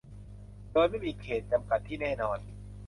[0.71, 2.39] โดยไม่มีเขตต์จำกัดที่แน่นอน